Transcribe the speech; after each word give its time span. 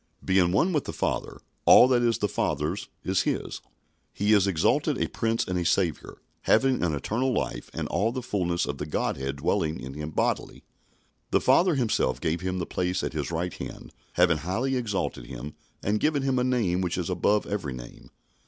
Being 0.25 0.51
one 0.51 0.73
with 0.73 0.85
the 0.85 0.93
Father, 0.93 1.41
all 1.63 1.87
that 1.89 2.01
is 2.01 2.17
the 2.17 2.27
Father's 2.27 2.87
is 3.03 3.21
His. 3.21 3.61
He 4.11 4.33
is 4.33 4.47
exalted 4.47 4.97
a 4.99 5.07
Prince 5.07 5.45
and 5.45 5.59
a 5.59 5.63
Saviour, 5.63 6.19
having 6.41 6.81
an 6.83 6.95
eternal 6.95 7.31
life 7.31 7.69
and 7.71 7.87
all 7.89 8.11
the 8.11 8.23
fulness 8.23 8.65
of 8.65 8.79
the 8.79 8.87
Godhead 8.87 9.35
dwelling 9.35 9.79
in 9.79 9.93
Him 9.93 10.09
bodily. 10.09 10.63
The 11.29 11.39
Father 11.39 11.75
Himself 11.75 12.19
gave 12.19 12.41
Him 12.41 12.57
the 12.57 12.65
place 12.65 13.03
at 13.03 13.13
His 13.13 13.29
right 13.29 13.53
hand, 13.53 13.91
having 14.13 14.37
highly 14.37 14.75
exalted 14.75 15.27
Him 15.27 15.53
and 15.83 15.99
given 15.99 16.23
Him 16.23 16.39
a 16.39 16.43
name 16.43 16.81
which 16.81 16.97
is 16.97 17.07
above 17.11 17.45
every 17.45 17.73
name. 17.75 18.09